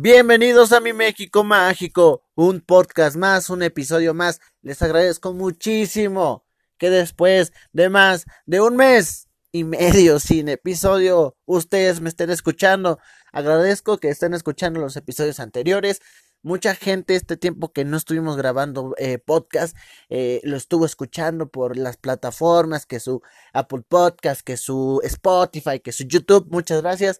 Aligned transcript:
Bienvenidos 0.00 0.70
a 0.70 0.78
mi 0.78 0.92
México 0.92 1.42
Mágico, 1.42 2.22
un 2.36 2.60
podcast 2.60 3.16
más, 3.16 3.50
un 3.50 3.64
episodio 3.64 4.14
más. 4.14 4.40
Les 4.62 4.80
agradezco 4.80 5.32
muchísimo 5.32 6.46
que 6.78 6.88
después 6.88 7.52
de 7.72 7.88
más 7.88 8.24
de 8.46 8.60
un 8.60 8.76
mes 8.76 9.26
y 9.50 9.64
medio 9.64 10.20
sin 10.20 10.50
episodio, 10.50 11.36
ustedes 11.46 12.00
me 12.00 12.10
estén 12.10 12.30
escuchando. 12.30 13.00
Agradezco 13.32 13.98
que 13.98 14.10
estén 14.10 14.34
escuchando 14.34 14.78
los 14.78 14.96
episodios 14.96 15.40
anteriores. 15.40 15.98
Mucha 16.42 16.76
gente 16.76 17.16
este 17.16 17.36
tiempo 17.36 17.72
que 17.72 17.84
no 17.84 17.96
estuvimos 17.96 18.36
grabando 18.36 18.94
eh, 18.98 19.18
podcast 19.18 19.76
eh, 20.10 20.40
lo 20.44 20.56
estuvo 20.56 20.86
escuchando 20.86 21.48
por 21.48 21.76
las 21.76 21.96
plataformas, 21.96 22.86
que 22.86 23.00
su 23.00 23.20
Apple 23.52 23.82
Podcast, 23.88 24.42
que 24.42 24.58
su 24.58 25.00
Spotify, 25.02 25.80
que 25.80 25.90
su 25.90 26.04
YouTube. 26.04 26.46
Muchas 26.52 26.82
gracias 26.82 27.18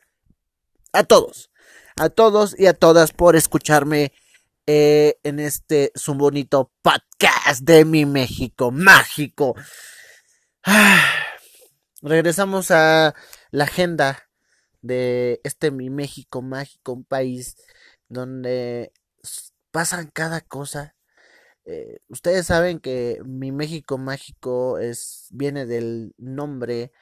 a 0.93 1.03
todos 1.03 1.51
a 2.01 2.09
todos 2.11 2.59
y 2.59 2.67
a 2.67 2.75
todas 2.75 3.13
por 3.13 3.35
escucharme 3.35 4.13
eh, 4.67 5.19
en 5.25 5.41
este 5.41 5.91
su 5.95 6.15
bonito 6.15 6.73
podcast 6.83 7.63
de 7.63 7.85
mi 7.85 8.07
México 8.07 8.71
mágico. 8.71 9.57
regresamos 12.03 12.71
a 12.71 13.15
la 13.51 13.65
agenda 13.65 14.29
de 14.81 15.41
este 15.43 15.71
mi 15.71 15.91
México 15.91 16.41
mágico, 16.43 16.93
un 16.93 17.05
país 17.05 17.57
donde 18.09 18.93
pasan 19.73 20.11
cada 20.13 20.41
cosa. 20.41 20.95
Eh, 21.65 21.99
ustedes 22.09 22.47
saben 22.47 22.79
que 22.81 23.21
mi 23.25 23.53
México 23.53 23.99
mágico 23.99 24.79
es 24.79 25.27
viene 25.31 25.67
del 25.67 26.15
nombre 26.17 26.93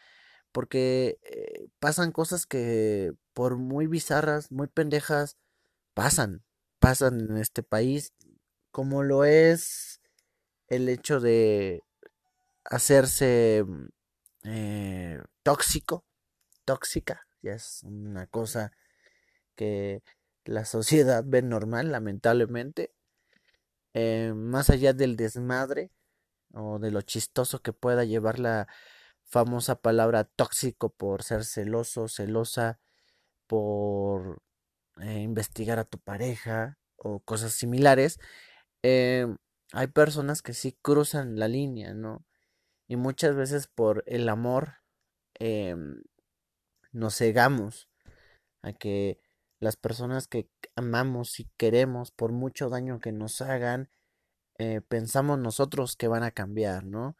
porque 0.53 1.19
eh, 1.23 1.69
pasan 1.79 2.13
cosas 2.13 2.47
que 2.47 3.13
por 3.37 3.59
muy 3.59 3.87
bizarras, 3.87 4.51
muy 4.51 4.67
pendejas, 4.67 5.37
pasan, 5.93 6.43
pasan 6.79 7.21
en 7.21 7.37
este 7.37 7.63
país, 7.63 8.15
como 8.71 9.03
lo 9.03 9.27
es 9.27 10.01
el 10.69 10.89
hecho 10.89 11.21
de 11.21 11.83
hacerse 12.65 13.63
mm, 13.67 13.87
eh, 14.45 15.23
tóxico, 15.43 16.07
tóxica, 16.65 17.29
ya 17.43 17.53
es 17.53 17.83
una 17.85 18.27
cosa 18.27 18.73
que 19.55 20.03
la 20.47 20.65
sociedad 20.65 21.23
ve 21.27 21.43
normal, 21.43 21.93
lamentablemente, 21.93 22.95
eh, 23.93 24.33
más 24.35 24.71
allá 24.71 24.95
del 24.95 25.17
desmadre 25.17 25.91
o 26.55 26.79
de 26.79 26.91
lo 26.91 27.03
chistoso 27.03 27.61
que 27.61 27.75
pueda 27.75 28.05
llevar 28.05 28.39
la 28.39 28.67
famosa 29.25 29.77
palabra 29.83 30.25
tóxico 30.25 30.89
por 30.89 31.23
ser 31.23 31.45
celoso, 31.45 32.09
celosa, 32.09 32.81
por 33.47 34.43
eh, 35.01 35.21
investigar 35.21 35.79
a 35.79 35.85
tu 35.85 35.99
pareja 35.99 36.79
o 36.97 37.21
cosas 37.21 37.53
similares, 37.53 38.19
em, 38.83 39.37
hay 39.73 39.89
personas 39.89 40.43
que 40.43 40.55
sí 40.55 40.77
cruzan 40.83 41.39
la 41.39 41.49
línea, 41.49 41.95
¿no? 41.95 42.25
Y 42.89 42.97
muchas 42.97 43.37
veces 43.37 43.69
por 43.69 44.05
el 44.07 44.29
amor 44.29 44.75
em, 45.39 46.03
nos 46.93 47.17
cegamos 47.17 47.89
a 48.63 48.73
que 48.73 49.21
las 49.61 49.77
personas 49.77 50.29
que 50.29 50.51
amamos 50.77 51.41
y 51.41 51.49
queremos, 51.57 52.11
por 52.13 52.33
mucho 52.33 52.69
daño 52.69 53.01
que 53.01 53.13
nos 53.13 53.41
hagan, 53.41 53.91
eh, 54.59 54.81
pensamos 54.83 55.39
nosotros 55.39 55.97
que 55.97 56.09
van 56.09 56.23
a 56.23 56.31
cambiar, 56.31 56.85
¿no? 56.85 57.17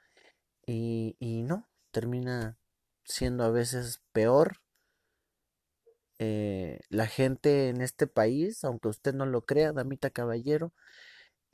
Y, 0.67 1.17
y 1.21 1.43
no, 1.43 1.69
termina 1.91 2.59
siendo 3.05 3.45
a 3.45 3.51
veces 3.51 4.03
peor. 4.13 4.61
Eh, 6.19 6.81
la 6.89 7.07
gente 7.07 7.69
en 7.69 7.83
este 7.83 8.07
país, 8.07 8.65
aunque 8.65 8.89
usted 8.89 9.15
no 9.15 9.27
lo 9.27 9.45
crea, 9.45 9.73
damita 9.73 10.11
caballero, 10.11 10.73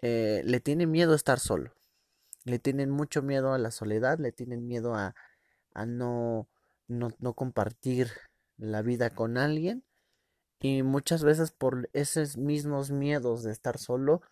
eh, 0.03 0.43
le 0.45 0.61
tiene 0.61 0.87
miedo 0.87 1.13
a 1.13 1.17
estar 1.17 1.41
solo. 1.41 1.75
Le 2.45 2.59
tienen 2.59 2.91
mucho 2.91 3.23
miedo 3.23 3.53
a 3.53 3.59
la 3.59 3.71
soledad, 3.71 4.19
le 4.19 4.33
tienen 4.33 4.67
miedo 4.67 4.95
a, 4.95 5.14
no, 5.86 6.48
no 6.89 7.35
compartir 7.35 8.11
la 8.57 8.83
vida 8.83 9.11
con 9.11 9.39
alguien. 9.39 9.85
Y 10.61 10.83
muchas 10.83 11.25
veces 11.25 11.53
por 11.53 11.91
esos 11.92 12.36
mismos 12.36 12.91
miedos 12.91 13.42
de 13.42 13.53
estar 13.53 13.79
solo, 13.79 14.23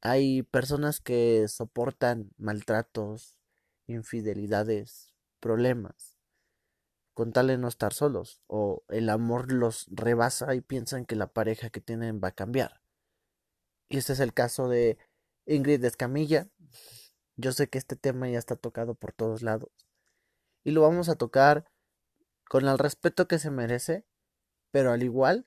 hay 0.00 0.42
personas 0.44 1.00
que 1.00 1.48
soportan 1.48 2.30
maltratos, 2.38 3.36
infidelidades, 3.86 5.12
problemas, 5.40 6.15
con 7.16 7.32
tal 7.32 7.46
de 7.46 7.56
no 7.56 7.68
estar 7.68 7.94
solos, 7.94 8.42
o 8.46 8.84
el 8.88 9.08
amor 9.08 9.50
los 9.50 9.86
rebasa 9.90 10.54
y 10.54 10.60
piensan 10.60 11.06
que 11.06 11.16
la 11.16 11.32
pareja 11.32 11.70
que 11.70 11.80
tienen 11.80 12.20
va 12.22 12.28
a 12.28 12.34
cambiar. 12.34 12.82
Y 13.88 13.96
este 13.96 14.12
es 14.12 14.20
el 14.20 14.34
caso 14.34 14.68
de 14.68 14.98
Ingrid 15.46 15.84
Escamilla. 15.84 16.48
Yo 17.36 17.52
sé 17.52 17.68
que 17.68 17.78
este 17.78 17.96
tema 17.96 18.28
ya 18.28 18.38
está 18.38 18.56
tocado 18.56 18.94
por 18.94 19.12
todos 19.12 19.42
lados. 19.42 19.70
Y 20.64 20.72
lo 20.72 20.82
vamos 20.82 21.08
a 21.08 21.14
tocar 21.14 21.64
con 22.48 22.66
el 22.68 22.78
respeto 22.78 23.26
que 23.26 23.38
se 23.38 23.50
merece, 23.50 24.04
pero 24.70 24.92
al 24.92 25.02
igual, 25.02 25.46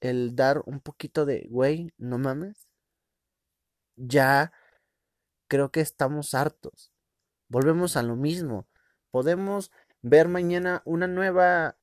el 0.00 0.34
dar 0.34 0.62
un 0.66 0.80
poquito 0.80 1.26
de, 1.26 1.46
güey, 1.48 1.92
no 1.96 2.18
mames. 2.18 2.68
Ya 3.96 4.52
creo 5.46 5.70
que 5.70 5.80
estamos 5.80 6.34
hartos 6.34 6.92
volvemos 7.52 7.98
a 7.98 8.02
lo 8.02 8.16
mismo. 8.16 8.66
Podemos 9.10 9.70
ver 10.02 10.28
mañana 10.28 10.82
una 10.84 11.06
nueva 11.06 11.76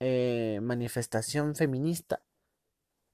eh, 0.00 0.58
manifestación 0.62 1.54
feminista 1.54 2.22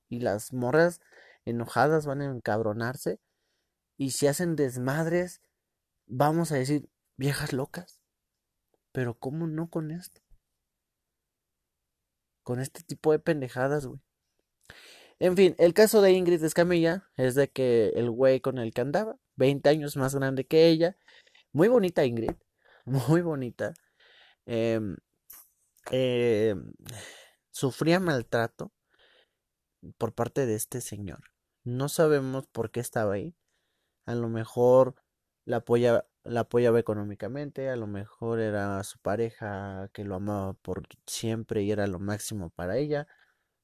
y 0.08 0.20
las 0.20 0.52
morras 0.52 1.00
enojadas 1.44 2.06
van 2.06 2.22
a 2.22 2.26
encabronarse 2.26 3.20
y 3.96 4.12
si 4.12 4.26
hacen 4.26 4.56
desmadres 4.56 5.40
vamos 6.06 6.52
a 6.52 6.56
decir 6.56 6.88
viejas 7.16 7.52
locas. 7.52 8.00
Pero 8.92 9.18
¿cómo 9.18 9.46
no 9.46 9.68
con 9.68 9.90
esto? 9.90 10.22
Con 12.42 12.60
este 12.60 12.82
tipo 12.82 13.12
de 13.12 13.18
pendejadas, 13.18 13.86
güey. 13.86 14.00
En 15.18 15.36
fin, 15.36 15.54
el 15.58 15.74
caso 15.74 16.02
de 16.02 16.12
Ingrid 16.12 16.42
Escamilla 16.44 17.08
es 17.16 17.34
de 17.34 17.48
que 17.48 17.88
el 17.96 18.10
güey 18.10 18.40
con 18.40 18.58
el 18.58 18.72
que 18.72 18.82
andaba, 18.82 19.18
20 19.36 19.68
años 19.68 19.96
más 19.96 20.14
grande 20.14 20.46
que 20.46 20.68
ella, 20.68 20.96
muy 21.52 21.68
bonita 21.68 22.04
Ingrid, 22.04 22.32
muy 22.84 23.22
bonita. 23.22 23.74
Em, 24.46 24.96
em, 25.90 26.72
sufría 27.50 28.00
maltrato 28.00 28.72
por 29.98 30.14
parte 30.14 30.46
de 30.46 30.54
este 30.54 30.80
señor. 30.80 31.20
No 31.64 31.88
sabemos 31.88 32.46
por 32.46 32.70
qué 32.70 32.80
estaba 32.80 33.14
ahí. 33.14 33.34
A 34.06 34.14
lo 34.14 34.28
mejor 34.28 34.94
la 35.44 35.58
apoya, 35.58 36.06
la 36.24 36.40
apoyaba 36.40 36.78
económicamente, 36.78 37.70
a 37.70 37.76
lo 37.76 37.86
mejor 37.86 38.40
era 38.40 38.82
su 38.84 38.98
pareja 39.00 39.90
que 39.92 40.04
lo 40.04 40.16
amaba 40.16 40.54
por 40.54 40.84
siempre 41.06 41.62
y 41.62 41.72
era 41.72 41.86
lo 41.86 41.98
máximo 41.98 42.50
para 42.50 42.76
ella. 42.78 43.08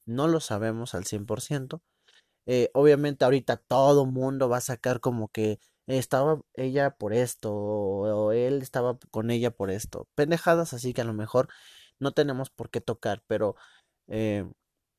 No 0.06 0.28
lo 0.28 0.40
sabemos 0.40 0.94
al 0.94 1.04
100%. 1.04 1.82
Eh, 2.46 2.70
obviamente 2.74 3.24
ahorita 3.24 3.56
todo 3.56 4.06
mundo 4.06 4.48
va 4.48 4.58
a 4.58 4.60
sacar 4.60 5.00
como 5.00 5.28
que 5.28 5.60
estaba 5.86 6.40
ella 6.54 6.90
por 6.96 7.12
esto 7.12 7.52
o 7.54 8.32
él 8.32 8.62
estaba 8.62 8.98
con 9.10 9.30
ella 9.30 9.50
por 9.50 9.70
esto. 9.70 10.08
Pendejadas 10.14 10.72
así 10.74 10.94
que 10.94 11.02
a 11.02 11.04
lo 11.04 11.14
mejor 11.14 11.48
no 11.98 12.12
tenemos 12.12 12.50
por 12.50 12.70
qué 12.70 12.80
tocar, 12.80 13.22
pero 13.26 13.56
eh, 14.08 14.44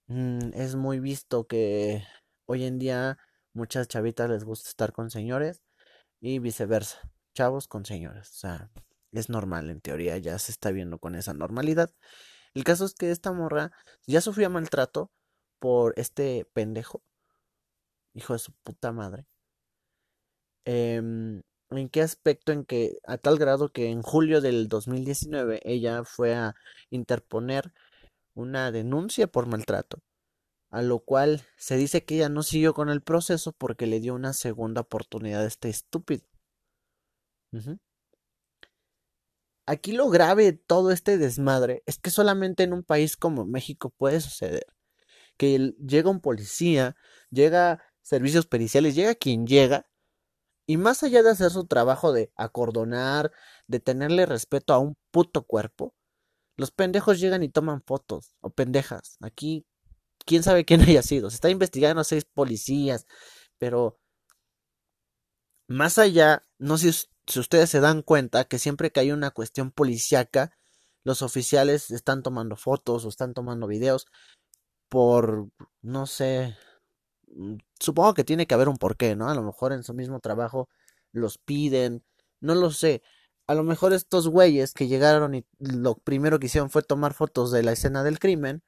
mm, 0.07 0.51
es 0.53 0.75
muy 0.75 0.99
visto 0.99 1.47
que 1.47 2.03
hoy 2.45 2.66
en 2.66 2.79
día 2.79 3.17
muchas 3.53 3.88
chavitas 3.88 4.29
les 4.29 4.44
gusta 4.44 4.69
estar 4.69 4.94
con 4.94 5.09
señores 5.11 5.61
y 6.21 6.39
viceversa, 6.39 7.00
chavos 7.35 7.67
con 7.67 7.85
señores. 7.85 8.29
O 8.31 8.35
sea, 8.35 8.71
es 9.11 9.29
normal 9.29 9.69
en 9.69 9.81
teoría, 9.81 10.17
ya 10.17 10.39
se 10.39 10.51
está 10.51 10.71
viendo 10.71 11.00
con 11.00 11.15
esa 11.15 11.33
normalidad. 11.33 11.91
El 12.53 12.63
caso 12.63 12.85
es 12.85 12.94
que 12.95 13.11
esta 13.11 13.31
morra 13.31 13.71
ya 14.07 14.21
sufría 14.21 14.50
maltrato 14.50 15.11
por 15.59 15.94
este 15.97 16.45
pendejo, 16.53 17.03
hijo 18.13 18.33
de 18.33 18.39
su 18.39 18.53
puta 18.63 18.91
madre. 18.91 19.25
Em, 20.65 21.42
¿En 21.71 21.89
qué 21.89 22.01
aspecto? 22.01 22.51
En 22.51 22.65
que 22.65 22.98
a 23.06 23.18
tal 23.18 23.38
grado 23.38 23.71
que 23.71 23.89
en 23.89 24.01
julio 24.01 24.42
del 24.42 24.68
2019 24.68 25.62
ella 25.63 26.04
fue 26.04 26.36
a 26.36 26.56
interponer 26.89 27.74
una 28.36 28.71
denuncia 28.71 29.27
por 29.27 29.48
maltrato, 29.48 30.00
a 30.71 30.81
lo 30.81 31.00
cual 31.00 31.44
se 31.57 31.77
dice 31.77 32.06
que 32.06 32.15
ella 32.15 32.30
no 32.30 32.44
siguió 32.44 32.74
con 32.74 32.89
el 32.89 33.01
proceso 33.01 33.54
porque 33.54 33.88
le 33.88 34.00
dio 34.00 34.15
una 34.15 34.33
segunda 34.33 34.81
oportunidad 34.81 35.44
a 35.44 35.48
este 35.48 35.69
estúpido. 35.69 36.24
Aquí 39.65 39.94
lo 39.94 40.10
grave 40.10 40.44
de 40.45 40.54
todo 40.54 40.92
este 40.92 41.18
desmadre 41.18 41.83
es 41.86 41.98
que 41.98 42.10
solamente 42.10 42.63
en 42.63 42.74
un 42.74 42.83
país 42.83 43.15
como 43.18 43.45
México 43.45 43.92
puede 43.92 44.19
suceder. 44.21 44.65
Que 45.38 45.74
llega 45.80 46.10
un 46.10 46.21
policía, 46.21 46.95
llega 47.31 47.83
servicios 48.01 48.45
periciales, 48.45 48.95
llega 48.95 49.15
quien 49.15 49.48
llega 49.48 49.88
y 50.65 50.77
más 50.77 51.04
allá 51.04 51.24
de 51.24 51.31
hacer 51.31 51.51
su 51.51 51.65
trabajo 51.65 52.13
de 52.13 52.31
acordonar, 52.36 53.31
de 53.68 53.80
tenerle 53.80 54.25
respeto 54.25 54.74
a 54.74 54.80
un 54.80 54.95
puto 55.12 55.44
cuerpo, 55.44 55.94
los 56.57 56.71
pendejos 56.71 57.19
llegan 57.19 57.44
y 57.44 57.50
toman 57.50 57.81
fotos, 57.83 58.36
o 58.42 58.50
pendejas. 58.51 59.18
Aquí 59.21 59.65
quién 60.25 60.44
sabe 60.44 60.65
quién 60.65 60.81
haya 60.81 61.04
sido. 61.04 61.30
Se 61.30 61.36
está 61.36 61.50
investigando 61.50 62.01
a 62.01 62.06
seis 62.06 62.25
policías, 62.25 63.06
pero 63.57 64.00
más 65.68 65.98
allá, 65.98 66.44
no 66.60 66.77
sé 66.77 66.94
si 66.94 67.39
ustedes 67.39 67.69
se 67.69 67.80
dan 67.80 68.01
cuenta 68.01 68.45
que 68.45 68.60
siempre 68.60 68.92
que 68.92 69.00
hay 69.00 69.12
una 69.12 69.31
cuestión 69.31 69.71
policíaca, 69.71 70.51
los 71.04 71.21
oficiales 71.21 71.92
están 71.92 72.24
tomando 72.24 72.56
fotos 72.56 73.06
o 73.06 73.10
están 73.10 73.33
tomando 73.33 73.68
videos 73.68 74.06
por, 74.89 75.50
no 75.81 76.06
sé, 76.06 76.56
supongo 77.80 78.13
que 78.13 78.24
tiene 78.24 78.47
que 78.47 78.53
haber 78.53 78.69
un 78.69 78.77
porqué, 78.77 79.15
¿no? 79.15 79.30
A 79.30 79.35
lo 79.35 79.44
mejor 79.44 79.74
en 79.74 79.83
su 79.83 79.94
mismo 79.94 80.19
trabajo 80.19 80.69
los 81.12 81.38
piden, 81.38 82.03
no 82.39 82.56
lo 82.56 82.71
sé. 82.71 83.01
A 83.47 83.56
lo 83.56 83.63
mejor 83.63 83.94
estos 83.94 84.27
güeyes 84.27 84.74
que 84.74 84.88
llegaron 84.88 85.35
y 85.35 85.45
lo 85.59 85.95
primero 85.95 86.39
que 86.39 86.47
hicieron 86.47 86.69
fue 86.69 86.81
tomar 86.83 87.13
fotos 87.13 87.51
de 87.51 87.63
la 87.63 87.74
escena 87.74 88.03
del 88.03 88.19
crimen, 88.19 88.63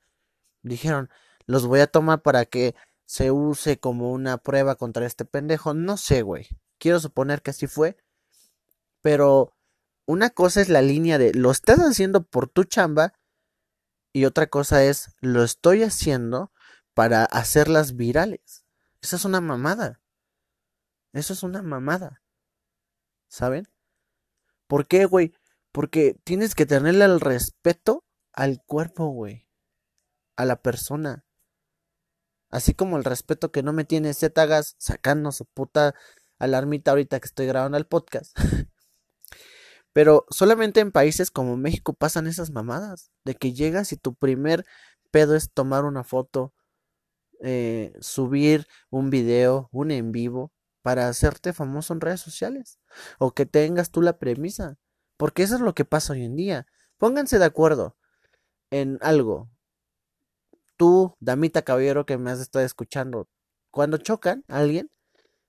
dijeron, 0.64 1.10
los 1.46 1.66
voy 1.68 1.80
a 1.80 1.88
tomar 1.88 2.22
para 2.22 2.46
que 2.46 2.76
se 3.06 3.32
use 3.32 3.80
como 3.80 4.12
una 4.12 4.38
prueba 4.38 4.76
contra 4.76 5.06
este 5.06 5.26
pendejo. 5.26 5.74
No 5.74 5.98
sé, 5.98 6.24
güey. 6.24 6.48
Quiero 6.80 7.00
suponer 7.00 7.42
que 7.42 7.52
así 7.52 7.68
fue. 7.68 7.98
Pero 9.02 9.54
una 10.06 10.30
cosa 10.32 10.62
es 10.62 10.70
la 10.70 10.82
línea 10.82 11.18
de 11.18 11.34
lo 11.34 11.52
estás 11.52 11.80
haciendo 11.80 12.24
por 12.24 12.48
tu 12.48 12.64
chamba 12.64 13.14
y 14.14 14.26
otra 14.26 14.48
cosa 14.48 14.84
es 14.84 15.10
lo 15.20 15.44
estoy 15.44 15.84
haciendo 15.84 16.52
para 16.96 17.26
hacerlas 17.26 17.96
virales. 17.96 18.66
Esa 19.02 19.18
es 19.18 19.26
una 19.26 19.42
mamada. 19.42 20.02
Eso 21.14 21.34
es 21.34 21.44
una 21.44 21.62
mamada. 21.62 22.24
¿Saben? 23.28 23.68
¿Por 24.66 24.88
qué, 24.88 25.06
güey? 25.06 25.34
Porque 25.72 26.18
tienes 26.24 26.56
que 26.56 26.66
tenerle 26.66 27.06
el 27.06 27.20
respeto 27.20 28.04
al 28.32 28.64
cuerpo, 28.66 29.10
güey. 29.10 29.46
A 30.38 30.46
la 30.46 30.62
persona. 30.62 31.26
Así 32.50 32.74
como 32.74 32.98
el 32.98 33.04
respeto 33.04 33.52
que 33.52 33.62
no 33.62 33.74
me 33.74 33.84
tiene 33.84 34.14
Z-Gas 34.14 34.76
sacando 34.78 35.32
su 35.34 35.46
puta 35.46 35.94
alarmita 36.40 36.92
ahorita 36.92 37.20
que 37.20 37.28
estoy 37.28 37.46
grabando 37.46 37.78
el 37.78 37.88
podcast. 37.88 38.36
Pero 39.92 40.26
solamente 40.30 40.80
en 40.80 40.94
países 40.94 41.30
como 41.30 41.58
México 41.58 41.94
pasan 41.94 42.28
esas 42.28 42.52
mamadas. 42.52 43.12
De 43.26 43.36
que 43.36 43.52
llegas 43.52 43.92
y 43.92 43.98
tu 43.98 44.16
primer 44.16 44.66
pedo 45.12 45.36
es 45.36 45.52
tomar 45.52 45.84
una 45.84 46.04
foto, 46.06 46.54
eh, 47.42 47.94
subir 48.00 48.68
un 48.90 49.10
video, 49.10 49.70
un 49.72 49.92
en 49.92 50.12
vivo, 50.12 50.52
para 50.82 51.08
hacerte 51.08 51.54
famoso 51.54 51.94
en 51.94 52.02
redes 52.02 52.22
sociales. 52.22 52.80
O 53.20 53.32
que 53.34 53.46
tengas 53.46 53.92
tú 53.92 54.02
la 54.02 54.20
premisa. 54.20 54.78
Porque 55.18 55.44
eso 55.44 55.56
es 55.56 55.62
lo 55.62 55.74
que 55.74 55.86
pasa 55.86 56.14
hoy 56.14 56.24
en 56.24 56.36
día. 56.36 56.68
Pónganse 56.98 57.40
de 57.40 57.46
acuerdo 57.46 57.98
en 58.72 58.98
algo. 59.02 59.50
Tú, 60.78 61.16
damita 61.20 61.64
caballero 61.64 62.06
que 62.06 62.18
me 62.18 62.32
has 62.32 62.40
estado 62.40 62.66
escuchando, 62.66 63.30
cuando 63.72 63.98
chocan 63.98 64.44
a 64.48 64.60
alguien, 64.60 64.92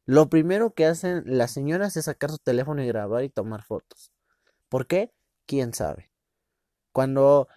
lo 0.04 0.28
primero 0.28 0.72
que 0.72 0.86
hacen 0.86 1.22
las 1.26 1.50
señoras 1.50 1.96
es 1.96 2.04
sacar 2.04 2.30
su 2.30 2.38
teléfono 2.38 2.82
y 2.82 2.86
grabar 2.86 3.24
y 3.24 3.28
tomar 3.28 3.64
fotos. 3.64 4.12
¿Por 4.68 4.86
qué? 4.86 5.12
¿Quién 5.46 5.74
sabe? 5.74 6.10
Cuando 6.92 7.48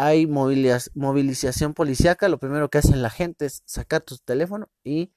hay 0.00 0.28
movilización 0.28 1.74
policíaca, 1.74 2.28
lo 2.28 2.38
primero 2.38 2.70
que 2.70 2.78
hacen 2.78 3.02
la 3.02 3.10
gente 3.10 3.46
es 3.46 3.64
sacar 3.66 4.02
tu 4.02 4.16
teléfono 4.18 4.70
y 4.84 5.12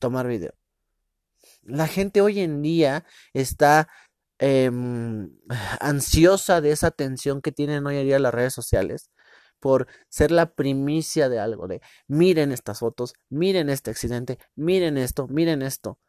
tomar 0.00 0.26
video. 0.26 0.54
La 1.62 1.86
gente 1.86 2.20
hoy 2.20 2.40
en 2.40 2.62
día 2.62 3.04
está 3.32 3.88
em, 4.40 5.30
ansiosa 5.78 6.60
de 6.60 6.72
esa 6.72 6.88
atención 6.88 7.40
que 7.40 7.52
tienen 7.52 7.86
hoy 7.86 7.98
en 7.98 8.06
día 8.06 8.18
las 8.18 8.34
redes 8.34 8.54
sociales 8.54 9.08
por 9.60 9.86
ser 10.08 10.32
la 10.32 10.52
primicia 10.54 11.28
de 11.28 11.38
algo, 11.38 11.68
de 11.68 11.80
miren 12.08 12.50
estas 12.50 12.80
fotos, 12.80 13.14
miren 13.28 13.68
este 13.68 13.92
accidente, 13.92 14.40
miren 14.56 14.98
esto, 14.98 15.28
miren 15.28 15.62
esto. 15.62 16.00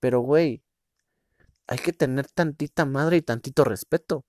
Pero, 0.00 0.22
güey, 0.22 0.64
hay 1.68 1.78
que 1.78 1.92
tener 1.92 2.26
tantita 2.26 2.84
madre 2.84 3.18
y 3.18 3.22
tantito 3.22 3.62
respeto. 3.62 4.24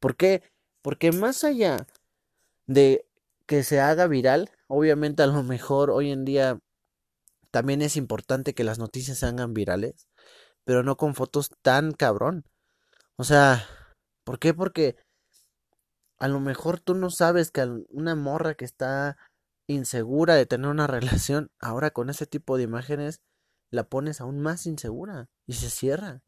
¿Por 0.00 0.16
qué? 0.16 0.42
Porque 0.82 1.12
más 1.12 1.44
allá 1.44 1.86
de 2.66 3.06
que 3.46 3.62
se 3.62 3.80
haga 3.80 4.06
viral, 4.06 4.50
obviamente 4.66 5.22
a 5.22 5.26
lo 5.26 5.42
mejor 5.42 5.90
hoy 5.90 6.10
en 6.10 6.24
día 6.24 6.60
también 7.50 7.82
es 7.82 7.96
importante 7.96 8.54
que 8.54 8.64
las 8.64 8.78
noticias 8.78 9.18
se 9.18 9.26
hagan 9.26 9.54
virales, 9.54 10.06
pero 10.64 10.82
no 10.82 10.96
con 10.96 11.14
fotos 11.14 11.50
tan 11.62 11.92
cabrón. 11.92 12.44
O 13.16 13.24
sea, 13.24 13.66
¿por 14.24 14.38
qué? 14.38 14.54
Porque 14.54 14.96
a 16.18 16.28
lo 16.28 16.40
mejor 16.40 16.80
tú 16.80 16.94
no 16.94 17.10
sabes 17.10 17.50
que 17.50 17.62
una 17.90 18.14
morra 18.14 18.54
que 18.54 18.64
está 18.64 19.16
insegura 19.66 20.34
de 20.34 20.46
tener 20.46 20.68
una 20.68 20.86
relación, 20.88 21.50
ahora 21.60 21.90
con 21.90 22.10
ese 22.10 22.26
tipo 22.26 22.56
de 22.56 22.64
imágenes 22.64 23.20
la 23.70 23.84
pones 23.84 24.20
aún 24.20 24.40
más 24.40 24.66
insegura 24.66 25.28
y 25.46 25.54
se 25.54 25.70
cierra 25.70 26.22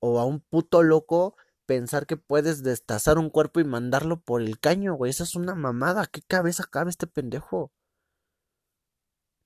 o 0.00 0.20
a 0.20 0.26
un 0.26 0.40
puto 0.40 0.82
loco 0.82 1.36
pensar 1.66 2.06
que 2.06 2.16
puedes 2.16 2.62
destazar 2.62 3.18
un 3.18 3.30
cuerpo 3.30 3.60
y 3.60 3.64
mandarlo 3.64 4.20
por 4.20 4.42
el 4.42 4.58
caño, 4.60 4.94
güey. 4.94 5.10
Esa 5.10 5.24
es 5.24 5.34
una 5.36 5.54
mamada. 5.54 6.06
¿Qué 6.06 6.22
cabeza 6.22 6.64
cabe 6.70 6.90
este 6.90 7.06
pendejo? 7.06 7.72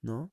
¿No? 0.03 0.32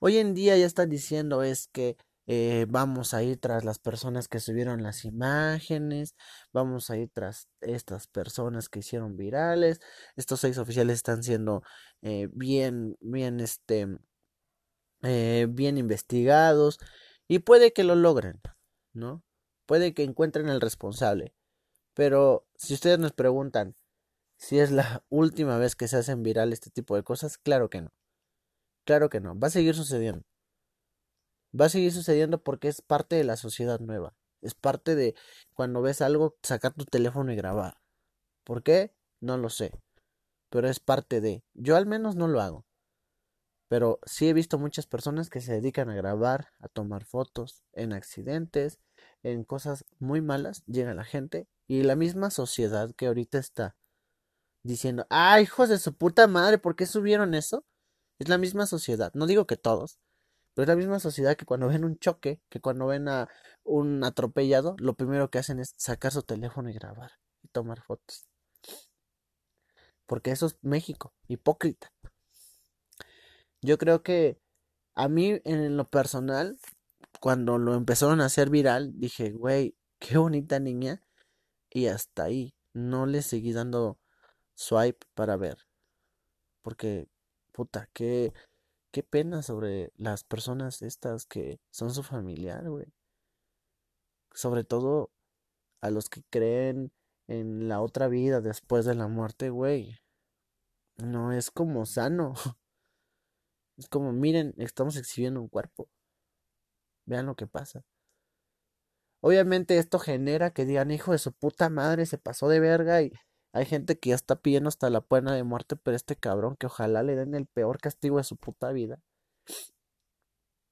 Hoy 0.00 0.18
en 0.18 0.34
día 0.34 0.56
ya 0.56 0.66
están 0.66 0.90
diciendo 0.90 1.42
es 1.42 1.68
que 1.68 1.96
eh, 2.26 2.66
vamos 2.68 3.14
a 3.14 3.22
ir 3.22 3.38
tras 3.40 3.64
las 3.64 3.78
personas 3.78 4.28
que 4.28 4.40
subieron 4.40 4.82
las 4.82 5.04
imágenes, 5.04 6.16
vamos 6.52 6.90
a 6.90 6.96
ir 6.98 7.10
tras 7.12 7.48
estas 7.60 8.08
personas 8.08 8.68
que 8.68 8.80
hicieron 8.80 9.16
virales. 9.16 9.80
Estos 10.16 10.40
seis 10.40 10.58
oficiales 10.58 10.96
están 10.96 11.22
siendo 11.22 11.62
eh, 12.02 12.28
bien, 12.32 12.96
bien, 13.00 13.40
este, 13.40 13.86
eh, 15.02 15.46
bien 15.50 15.78
investigados 15.78 16.78
y 17.28 17.40
puede 17.40 17.72
que 17.72 17.84
lo 17.84 17.94
logren. 17.94 18.40
¿no? 18.96 19.22
Puede 19.66 19.94
que 19.94 20.04
encuentren 20.04 20.48
el 20.48 20.60
responsable. 20.60 21.34
Pero 21.94 22.46
si 22.56 22.74
ustedes 22.74 22.98
nos 22.98 23.12
preguntan 23.12 23.74
si 24.36 24.58
es 24.58 24.70
la 24.70 25.04
última 25.08 25.58
vez 25.58 25.76
que 25.76 25.88
se 25.88 25.96
hacen 25.96 26.22
viral 26.22 26.52
este 26.52 26.70
tipo 26.70 26.96
de 26.96 27.02
cosas, 27.02 27.38
claro 27.38 27.70
que 27.70 27.82
no. 27.82 27.92
Claro 28.84 29.08
que 29.08 29.20
no. 29.20 29.38
Va 29.38 29.48
a 29.48 29.50
seguir 29.50 29.74
sucediendo. 29.74 30.24
Va 31.58 31.66
a 31.66 31.70
seguir 31.70 31.92
sucediendo 31.92 32.42
porque 32.42 32.68
es 32.68 32.82
parte 32.82 33.16
de 33.16 33.24
la 33.24 33.36
sociedad 33.36 33.80
nueva. 33.80 34.14
Es 34.42 34.54
parte 34.54 34.94
de 34.94 35.14
cuando 35.54 35.82
ves 35.82 36.02
algo, 36.02 36.36
sacar 36.42 36.74
tu 36.74 36.84
teléfono 36.84 37.32
y 37.32 37.36
grabar. 37.36 37.80
¿Por 38.44 38.62
qué? 38.62 38.94
No 39.20 39.36
lo 39.38 39.50
sé. 39.50 39.72
Pero 40.50 40.68
es 40.68 40.78
parte 40.78 41.20
de. 41.20 41.42
Yo 41.54 41.76
al 41.76 41.86
menos 41.86 42.14
no 42.14 42.28
lo 42.28 42.40
hago. 42.40 42.66
Pero 43.68 43.98
sí 44.04 44.28
he 44.28 44.32
visto 44.32 44.58
muchas 44.58 44.86
personas 44.86 45.30
que 45.30 45.40
se 45.40 45.54
dedican 45.54 45.90
a 45.90 45.96
grabar, 45.96 46.52
a 46.60 46.68
tomar 46.68 47.04
fotos 47.04 47.64
en 47.72 47.92
accidentes, 47.92 48.78
en 49.22 49.44
cosas 49.44 49.84
muy 49.98 50.20
malas, 50.20 50.64
llega 50.66 50.94
la 50.94 51.04
gente 51.04 51.48
y 51.66 51.82
la 51.82 51.96
misma 51.96 52.30
sociedad 52.30 52.94
que 52.94 53.06
ahorita 53.06 53.38
está 53.38 53.76
diciendo, 54.62 55.06
ah, 55.10 55.40
hijos 55.40 55.68
de 55.68 55.78
su 55.78 55.94
puta 55.94 56.26
madre, 56.26 56.58
¿por 56.58 56.76
qué 56.76 56.86
subieron 56.86 57.34
eso? 57.34 57.64
Es 58.18 58.28
la 58.28 58.38
misma 58.38 58.66
sociedad, 58.66 59.12
no 59.14 59.26
digo 59.26 59.46
que 59.46 59.56
todos, 59.56 59.98
pero 60.54 60.64
es 60.64 60.68
la 60.68 60.76
misma 60.76 61.00
sociedad 61.00 61.36
que 61.36 61.44
cuando 61.44 61.68
ven 61.68 61.84
un 61.84 61.98
choque, 61.98 62.40
que 62.48 62.60
cuando 62.60 62.86
ven 62.86 63.08
a 63.08 63.28
un 63.62 64.02
atropellado, 64.04 64.74
lo 64.78 64.94
primero 64.94 65.30
que 65.30 65.38
hacen 65.38 65.60
es 65.60 65.74
sacar 65.76 66.12
su 66.12 66.22
teléfono 66.22 66.70
y 66.70 66.72
grabar 66.72 67.12
y 67.42 67.48
tomar 67.48 67.82
fotos. 67.82 68.26
Porque 70.06 70.30
eso 70.30 70.46
es 70.46 70.56
México, 70.62 71.12
hipócrita. 71.28 71.92
Yo 73.60 73.76
creo 73.76 74.02
que 74.02 74.40
a 74.94 75.08
mí 75.08 75.40
en 75.44 75.76
lo 75.76 75.90
personal 75.90 76.58
cuando 77.20 77.58
lo 77.58 77.74
empezaron 77.74 78.20
a 78.20 78.26
hacer 78.26 78.50
viral, 78.50 78.92
dije, 78.98 79.32
güey, 79.32 79.76
qué 79.98 80.18
bonita 80.18 80.58
niña. 80.60 81.02
Y 81.70 81.86
hasta 81.86 82.24
ahí, 82.24 82.54
no 82.72 83.06
le 83.06 83.22
seguí 83.22 83.52
dando 83.52 83.98
swipe 84.54 85.06
para 85.14 85.36
ver. 85.36 85.58
Porque, 86.62 87.08
puta, 87.52 87.88
qué, 87.92 88.32
qué 88.90 89.02
pena 89.02 89.42
sobre 89.42 89.92
las 89.96 90.24
personas 90.24 90.82
estas 90.82 91.26
que 91.26 91.60
son 91.70 91.92
su 91.92 92.02
familiar, 92.02 92.68
güey. 92.68 92.92
Sobre 94.32 94.64
todo 94.64 95.10
a 95.80 95.90
los 95.90 96.08
que 96.08 96.22
creen 96.30 96.92
en 97.28 97.68
la 97.68 97.80
otra 97.80 98.08
vida 98.08 98.40
después 98.40 98.84
de 98.84 98.94
la 98.94 99.08
muerte, 99.08 99.50
güey. 99.50 99.98
No 100.96 101.32
es 101.32 101.50
como 101.50 101.86
sano. 101.86 102.34
Es 103.78 103.90
como, 103.90 104.10
miren, 104.10 104.54
estamos 104.56 104.96
exhibiendo 104.96 105.38
un 105.38 105.48
cuerpo. 105.48 105.90
Vean 107.06 107.26
lo 107.26 107.36
que 107.36 107.46
pasa. 107.46 107.84
Obviamente 109.20 109.78
esto 109.78 109.98
genera 109.98 110.50
que 110.52 110.64
digan, 110.64 110.90
hijo 110.90 111.12
de 111.12 111.18
su 111.18 111.32
puta 111.32 111.68
madre, 111.70 112.06
se 112.06 112.18
pasó 112.18 112.48
de 112.48 112.60
verga 112.60 113.02
y 113.02 113.12
hay 113.52 113.64
gente 113.64 113.98
que 113.98 114.10
ya 114.10 114.14
está 114.16 114.36
pidiendo 114.36 114.68
hasta 114.68 114.90
la 114.90 115.00
pena 115.00 115.34
de 115.34 115.42
muerte, 115.42 115.76
pero 115.76 115.96
este 115.96 116.16
cabrón 116.16 116.56
que 116.56 116.66
ojalá 116.66 117.02
le 117.02 117.16
den 117.16 117.34
el 117.34 117.46
peor 117.46 117.78
castigo 117.78 118.18
de 118.18 118.24
su 118.24 118.36
puta 118.36 118.72
vida. 118.72 119.00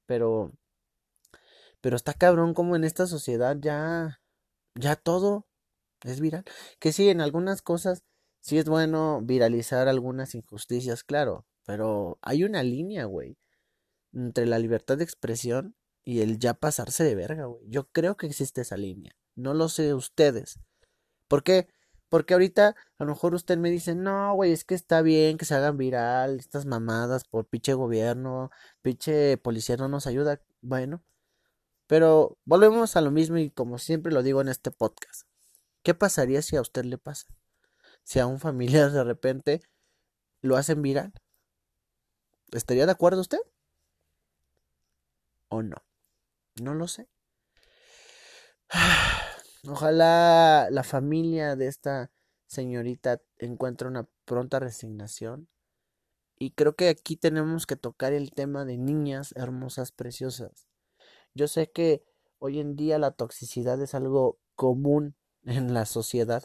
Pero, 0.07 0.53
pero 1.81 1.97
está 1.97 2.13
cabrón 2.15 2.55
como 2.55 2.77
en 2.77 2.85
esta 2.85 3.07
sociedad 3.07 3.57
ya, 3.61 4.21
ya 4.75 4.97
todo 4.97 5.47
es 6.05 6.21
viral. 6.21 6.45
Que 6.79 6.93
sí, 6.93 7.09
en 7.09 7.21
algunas 7.21 7.63
cosas 7.63 8.05
Sí 8.45 8.59
es 8.59 8.67
bueno 8.67 9.23
viralizar 9.23 9.89
algunas 9.89 10.35
injusticias, 10.35 11.03
claro, 11.03 11.47
pero 11.65 12.19
hay 12.21 12.45
una 12.45 12.63
línea, 12.63 13.07
güey, 13.07 13.39
entre 14.13 14.45
la 14.45 14.59
libertad 14.59 14.99
de 14.99 15.05
expresión 15.05 15.77
y 16.05 16.21
el 16.21 16.39
ya 16.39 16.55
pasarse 16.55 17.05
de 17.05 17.15
verga, 17.15 17.47
güey. 17.47 17.63
Yo 17.69 17.89
creo 17.91 18.17
que 18.17 18.27
existe 18.27 18.61
esa 18.63 18.77
línea. 18.77 19.17
No 19.37 19.55
lo 19.55 19.69
sé 19.69 19.95
ustedes. 19.95 20.61
¿Por 21.29 21.43
qué? 21.43 21.69
Porque 22.09 22.35
ahorita 22.35 22.77
a 22.99 23.05
lo 23.05 23.11
mejor 23.11 23.35
usted 23.35 23.59
me 23.59 23.71
dice, 23.71 23.95
no, 23.95 24.35
güey, 24.35 24.53
es 24.53 24.65
que 24.65 24.75
está 24.75 25.03
bien 25.03 25.39
que 25.39 25.45
se 25.47 25.55
hagan 25.55 25.77
viral 25.77 26.39
estas 26.39 26.67
mamadas 26.67 27.25
por 27.25 27.47
pinche 27.49 27.75
gobierno, 27.75 28.51
pinche 28.83 29.37
policía 29.39 29.77
no 29.77 29.89
nos 29.89 30.07
ayuda. 30.07 30.41
Bueno, 30.61 31.03
pero 31.87 32.39
volvemos 32.45 32.97
a 32.97 33.01
lo 33.01 33.11
mismo 33.11 33.39
y 33.39 33.51
como 33.51 33.79
siempre 33.79 34.13
lo 34.13 34.23
digo 34.23 34.41
en 34.41 34.49
este 34.49 34.71
podcast. 34.71 35.27
¿Qué 35.83 35.95
pasaría 35.95 36.43
si 36.43 36.57
a 36.57 36.61
usted 36.61 36.85
le 36.85 36.99
pasa? 36.99 37.27
Si 38.05 38.21
a 38.21 38.27
un 38.27 38.41
familiar 38.41 38.91
de 38.93 39.05
repente 39.05 39.63
lo 40.41 40.57
hacen 40.57 40.83
viral. 40.83 41.13
¿Estaría 42.53 42.87
de 42.87 42.93
acuerdo 42.93 43.21
usted? 43.21 43.41
¿O 45.49 45.63
no? 45.63 45.77
No 46.61 46.75
lo 46.75 46.87
sé. 46.89 47.09
Ojalá 49.69 50.69
la 50.71 50.83
familia 50.83 51.57
de 51.57 51.67
esta 51.69 52.11
señorita 52.47 53.21
encuentre 53.39 53.89
una 53.89 54.09
pronta 54.25 54.61
resignación. 54.61 55.49
Y 56.39 56.51
creo 56.51 56.75
que 56.75 56.89
aquí 56.89 57.17
tenemos 57.17 57.67
que 57.67 57.77
tocar 57.77 58.13
el 58.13 58.33
tema 58.33 58.65
de 58.65 58.77
niñas 58.77 59.33
hermosas, 59.37 59.93
preciosas. 59.93 60.67
Yo 61.35 61.49
sé 61.49 61.71
que 61.71 62.05
hoy 62.39 62.61
en 62.61 62.77
día 62.77 62.99
la 62.99 63.13
toxicidad 63.13 63.81
es 63.81 63.95
algo 63.95 64.39
común 64.55 65.17
en 65.45 65.75
la 65.75 65.87
sociedad, 65.87 66.45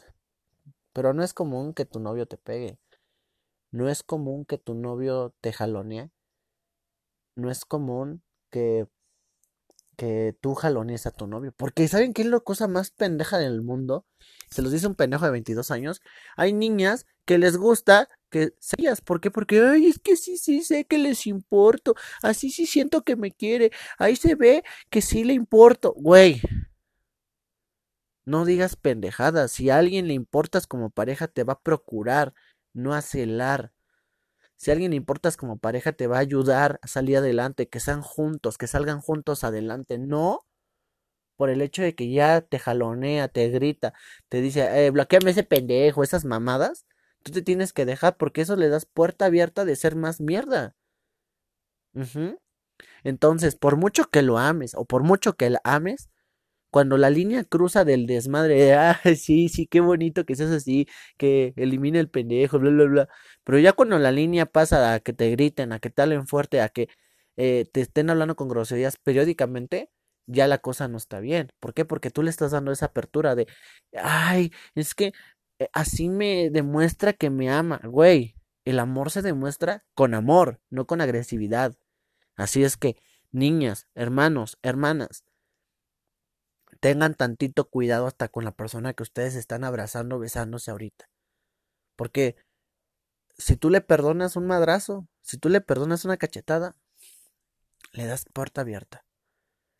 pero 0.92 1.12
no 1.12 1.22
es 1.22 1.34
común 1.34 1.74
que 1.74 1.84
tu 1.84 2.00
novio 2.00 2.26
te 2.26 2.36
pegue. 2.36 2.78
No 3.70 3.88
es 3.88 4.02
común 4.02 4.44
que 4.44 4.58
tu 4.58 4.74
novio 4.74 5.34
te 5.40 5.52
jalonee. 5.52 6.10
No 7.36 7.50
es 7.50 7.64
común 7.64 8.22
que 8.50 8.88
que 10.00 10.34
tú 10.40 10.54
jalones 10.54 11.04
a 11.06 11.10
tu 11.10 11.26
novio. 11.26 11.52
Porque 11.54 11.86
¿saben 11.86 12.14
qué 12.14 12.22
es 12.22 12.28
la 12.28 12.40
cosa 12.40 12.66
más 12.68 12.90
pendeja 12.90 13.36
del 13.36 13.60
mundo? 13.60 14.06
Se 14.50 14.62
los 14.62 14.72
dice 14.72 14.86
un 14.86 14.94
pendejo 14.94 15.26
de 15.26 15.30
22 15.32 15.70
años. 15.70 16.00
Hay 16.38 16.54
niñas 16.54 17.04
que 17.26 17.36
les 17.36 17.58
gusta 17.58 18.08
que 18.30 18.54
ellas, 18.78 19.02
¿por 19.02 19.20
qué? 19.20 19.30
Porque, 19.30 19.60
ay, 19.60 19.88
es 19.88 19.98
que 19.98 20.16
sí, 20.16 20.38
sí 20.38 20.62
sé 20.62 20.86
que 20.86 20.96
les 20.96 21.26
importo. 21.26 21.96
Así 22.22 22.48
sí 22.50 22.64
siento 22.64 23.02
que 23.02 23.14
me 23.14 23.30
quiere. 23.30 23.72
Ahí 23.98 24.16
se 24.16 24.36
ve 24.36 24.64
que 24.88 25.02
sí 25.02 25.22
le 25.22 25.34
importo. 25.34 25.92
Güey. 25.94 26.40
No 28.24 28.46
digas 28.46 28.76
pendejadas. 28.76 29.52
Si 29.52 29.68
a 29.68 29.76
alguien 29.76 30.08
le 30.08 30.14
importas 30.14 30.66
como 30.66 30.88
pareja, 30.88 31.28
te 31.28 31.44
va 31.44 31.54
a 31.54 31.60
procurar, 31.60 32.32
no 32.72 32.94
a 32.94 33.02
celar. 33.02 33.72
Si 34.60 34.70
alguien 34.70 34.90
le 34.90 34.98
importas 34.98 35.38
como 35.38 35.56
pareja, 35.56 35.92
te 35.92 36.06
va 36.06 36.18
a 36.18 36.20
ayudar 36.20 36.80
a 36.82 36.86
salir 36.86 37.16
adelante, 37.16 37.70
que 37.70 37.80
sean 37.80 38.02
juntos, 38.02 38.58
que 38.58 38.66
salgan 38.66 39.00
juntos 39.00 39.42
adelante. 39.42 39.96
No 39.96 40.40
por 41.36 41.48
el 41.48 41.62
hecho 41.62 41.80
de 41.80 41.94
que 41.94 42.10
ya 42.12 42.42
te 42.42 42.58
jalonea, 42.58 43.28
te 43.28 43.48
grita, 43.48 43.94
te 44.28 44.42
dice, 44.42 44.86
eh, 44.86 44.90
bloqueame 44.90 45.30
ese 45.30 45.44
pendejo, 45.44 46.02
esas 46.02 46.26
mamadas. 46.26 46.84
Tú 47.22 47.32
te 47.32 47.40
tienes 47.40 47.72
que 47.72 47.86
dejar 47.86 48.18
porque 48.18 48.42
eso 48.42 48.56
le 48.56 48.68
das 48.68 48.84
puerta 48.84 49.24
abierta 49.24 49.64
de 49.64 49.76
ser 49.76 49.96
más 49.96 50.20
mierda. 50.20 50.74
Entonces, 53.02 53.56
por 53.56 53.76
mucho 53.78 54.10
que 54.10 54.20
lo 54.20 54.36
ames 54.36 54.74
o 54.74 54.84
por 54.84 55.02
mucho 55.04 55.36
que 55.36 55.48
la 55.48 55.60
ames, 55.64 56.10
cuando 56.70 56.96
la 56.98 57.10
línea 57.10 57.44
cruza 57.44 57.84
del 57.84 58.06
desmadre, 58.06 58.74
ah, 58.74 59.00
sí, 59.16 59.48
sí, 59.48 59.66
qué 59.66 59.80
bonito 59.80 60.24
que 60.24 60.36
seas 60.36 60.50
así, 60.50 60.86
que 61.18 61.52
elimine 61.56 61.98
el 62.00 62.10
pendejo, 62.10 62.58
bla, 62.58 62.70
bla, 62.70 62.84
bla. 62.84 63.08
Pero 63.44 63.58
ya 63.58 63.72
cuando 63.72 63.98
la 63.98 64.12
línea 64.12 64.46
pasa 64.46 64.94
a 64.94 65.00
que 65.00 65.12
te 65.12 65.30
griten, 65.30 65.72
a 65.72 65.78
que 65.80 65.90
te 65.90 66.02
hablen 66.02 66.26
fuerte, 66.26 66.60
a 66.60 66.68
que 66.68 66.88
eh, 67.36 67.66
te 67.72 67.80
estén 67.80 68.10
hablando 68.10 68.36
con 68.36 68.48
groserías 68.48 68.96
periódicamente, 68.98 69.90
ya 70.26 70.46
la 70.46 70.58
cosa 70.58 70.88
no 70.88 70.96
está 70.98 71.20
bien. 71.20 71.52
¿Por 71.60 71.74
qué? 71.74 71.84
Porque 71.84 72.10
tú 72.10 72.22
le 72.22 72.30
estás 72.30 72.52
dando 72.52 72.72
esa 72.72 72.86
apertura 72.86 73.34
de, 73.34 73.46
ay, 73.94 74.52
es 74.74 74.94
que 74.94 75.12
eh, 75.58 75.68
así 75.72 76.08
me 76.08 76.50
demuestra 76.50 77.12
que 77.12 77.30
me 77.30 77.50
ama. 77.50 77.80
Güey, 77.84 78.36
el 78.64 78.78
amor 78.78 79.10
se 79.10 79.22
demuestra 79.22 79.84
con 79.94 80.14
amor, 80.14 80.60
no 80.70 80.86
con 80.86 81.00
agresividad. 81.00 81.76
Así 82.36 82.64
es 82.64 82.76
que, 82.76 82.96
niñas, 83.32 83.86
hermanos, 83.94 84.58
hermanas, 84.62 85.24
tengan 86.80 87.14
tantito 87.14 87.68
cuidado 87.68 88.06
hasta 88.06 88.28
con 88.28 88.44
la 88.44 88.52
persona 88.52 88.94
que 88.94 89.02
ustedes 89.02 89.36
están 89.36 89.64
abrazando, 89.64 90.18
besándose 90.18 90.70
ahorita. 90.70 91.08
Porque 91.96 92.36
si 93.38 93.56
tú 93.56 93.70
le 93.70 93.80
perdonas 93.80 94.36
un 94.36 94.46
madrazo, 94.46 95.06
si 95.22 95.38
tú 95.38 95.48
le 95.48 95.60
perdonas 95.60 96.04
una 96.04 96.16
cachetada, 96.16 96.76
le 97.92 98.06
das 98.06 98.24
puerta 98.32 98.62
abierta. 98.62 99.04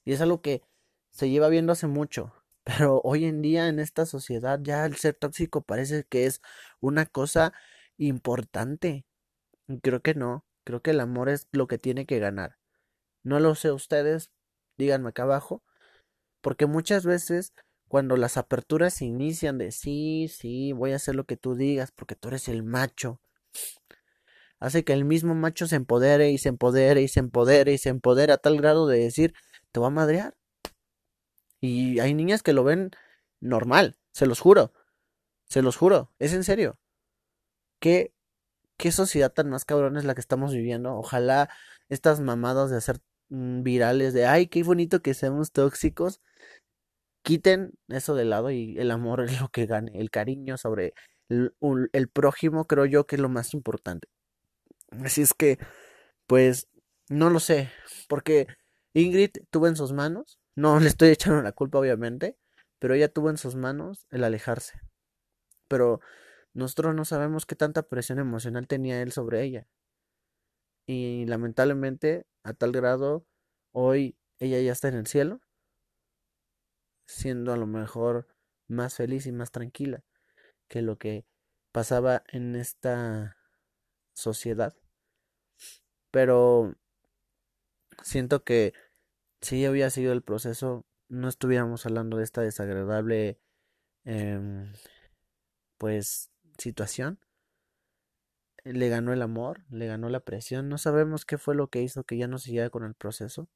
Y 0.04 0.12
es 0.12 0.20
algo 0.20 0.42
que 0.42 0.62
se 1.10 1.30
lleva 1.30 1.48
viendo 1.48 1.72
hace 1.72 1.86
mucho. 1.86 2.34
Pero 2.64 3.00
hoy 3.04 3.24
en 3.24 3.42
día 3.42 3.68
en 3.68 3.78
esta 3.80 4.06
sociedad 4.06 4.60
ya 4.62 4.84
el 4.84 4.96
ser 4.96 5.14
tóxico 5.14 5.62
parece 5.62 6.04
que 6.04 6.26
es 6.26 6.42
una 6.80 7.06
cosa 7.06 7.52
importante. 7.96 9.06
Creo 9.82 10.02
que 10.02 10.14
no. 10.14 10.44
Creo 10.64 10.82
que 10.82 10.90
el 10.90 11.00
amor 11.00 11.28
es 11.30 11.48
lo 11.52 11.66
que 11.66 11.78
tiene 11.78 12.06
que 12.06 12.18
ganar. 12.18 12.58
No 13.22 13.40
lo 13.40 13.54
sé 13.54 13.72
ustedes. 13.72 14.30
Díganme 14.76 15.10
acá 15.10 15.22
abajo. 15.24 15.62
Porque 16.40 16.66
muchas 16.66 17.04
veces 17.04 17.52
cuando 17.88 18.16
las 18.16 18.36
aperturas 18.36 18.94
se 18.94 19.04
inician 19.04 19.58
de 19.58 19.72
sí, 19.72 20.28
sí, 20.28 20.72
voy 20.72 20.92
a 20.92 20.96
hacer 20.96 21.16
lo 21.16 21.24
que 21.24 21.36
tú 21.36 21.56
digas 21.56 21.90
porque 21.90 22.14
tú 22.14 22.28
eres 22.28 22.48
el 22.48 22.62
macho, 22.62 23.20
hace 24.60 24.84
que 24.84 24.92
el 24.92 25.04
mismo 25.04 25.34
macho 25.34 25.66
se 25.66 25.76
empodere 25.76 26.30
y 26.30 26.38
se 26.38 26.50
empodere 26.50 27.02
y 27.02 27.08
se 27.08 27.20
empodere 27.20 27.72
y 27.72 27.78
se 27.78 27.88
empodere 27.88 28.32
a 28.32 28.36
tal 28.36 28.58
grado 28.58 28.86
de 28.86 28.98
decir, 28.98 29.34
te 29.72 29.80
va 29.80 29.88
a 29.88 29.90
madrear. 29.90 30.36
Y 31.60 31.98
hay 31.98 32.14
niñas 32.14 32.42
que 32.42 32.52
lo 32.52 32.62
ven 32.62 32.90
normal, 33.40 33.98
se 34.12 34.26
los 34.26 34.40
juro, 34.40 34.72
se 35.48 35.62
los 35.62 35.76
juro, 35.76 36.12
es 36.18 36.32
en 36.32 36.44
serio. 36.44 36.78
¿Qué, 37.80 38.14
qué 38.76 38.92
sociedad 38.92 39.32
tan 39.32 39.50
más 39.50 39.64
cabrón 39.64 39.96
es 39.96 40.04
la 40.04 40.14
que 40.14 40.20
estamos 40.20 40.52
viviendo? 40.52 40.94
Ojalá 40.94 41.50
estas 41.88 42.20
mamadas 42.20 42.70
de 42.70 42.76
hacer 42.76 43.00
mm, 43.30 43.62
virales 43.62 44.14
de, 44.14 44.26
ay, 44.26 44.46
qué 44.46 44.62
bonito 44.62 45.02
que 45.02 45.14
seamos 45.14 45.52
tóxicos, 45.52 46.20
quiten 47.22 47.72
eso 47.88 48.14
de 48.14 48.24
lado 48.24 48.50
y 48.50 48.78
el 48.78 48.90
amor 48.90 49.22
es 49.22 49.40
lo 49.40 49.48
que 49.48 49.66
gane, 49.66 49.92
el 50.00 50.10
cariño 50.10 50.56
sobre 50.56 50.94
el, 51.28 52.08
prójimo 52.12 52.66
creo 52.66 52.86
yo 52.86 53.06
que 53.06 53.16
es 53.16 53.22
lo 53.22 53.28
más 53.28 53.54
importante. 53.54 54.08
Así 55.04 55.22
es 55.22 55.34
que, 55.34 55.58
pues, 56.26 56.68
no 57.08 57.30
lo 57.30 57.40
sé, 57.40 57.70
porque 58.08 58.48
Ingrid 58.94 59.30
tuvo 59.50 59.68
en 59.68 59.76
sus 59.76 59.92
manos, 59.92 60.40
no 60.56 60.80
le 60.80 60.88
estoy 60.88 61.10
echando 61.10 61.42
la 61.42 61.52
culpa 61.52 61.78
obviamente, 61.78 62.36
pero 62.78 62.94
ella 62.94 63.12
tuvo 63.12 63.30
en 63.30 63.38
sus 63.38 63.56
manos 63.56 64.06
el 64.10 64.24
alejarse. 64.24 64.80
Pero 65.68 66.00
nosotros 66.54 66.94
no 66.94 67.04
sabemos 67.04 67.46
qué 67.46 67.56
tanta 67.56 67.82
presión 67.84 68.18
emocional 68.18 68.66
tenía 68.66 69.02
él 69.02 69.12
sobre 69.12 69.44
ella. 69.44 69.66
Y 70.86 71.26
lamentablemente, 71.26 72.26
a 72.42 72.52
tal 72.54 72.72
grado, 72.72 73.24
hoy 73.72 74.16
ella 74.40 74.60
ya 74.60 74.72
está 74.72 74.88
en 74.88 74.96
el 74.96 75.06
cielo 75.06 75.40
siendo 77.10 77.52
a 77.52 77.56
lo 77.56 77.66
mejor 77.66 78.28
más 78.68 78.94
feliz 78.94 79.26
y 79.26 79.32
más 79.32 79.50
tranquila 79.50 80.04
que 80.68 80.82
lo 80.82 80.96
que 80.96 81.26
pasaba 81.72 82.22
en 82.28 82.54
esta 82.56 83.36
sociedad. 84.12 84.74
Pero 86.10 86.74
siento 88.02 88.44
que 88.44 88.72
si 89.40 89.64
había 89.64 89.90
sido 89.90 90.12
el 90.12 90.22
proceso, 90.22 90.86
no 91.08 91.28
estuviéramos 91.28 91.86
hablando 91.86 92.16
de 92.16 92.24
esta 92.24 92.42
desagradable 92.42 93.40
eh, 94.04 94.72
pues 95.78 96.30
situación. 96.58 97.18
Le 98.62 98.88
ganó 98.88 99.12
el 99.12 99.22
amor, 99.22 99.64
le 99.70 99.86
ganó 99.86 100.08
la 100.10 100.20
presión. 100.20 100.68
No 100.68 100.78
sabemos 100.78 101.24
qué 101.24 101.38
fue 101.38 101.54
lo 101.54 101.68
que 101.68 101.82
hizo 101.82 102.04
que 102.04 102.18
ya 102.18 102.28
no 102.28 102.38
siguiera 102.38 102.70
con 102.70 102.84
el 102.84 102.94
proceso. 102.94 103.48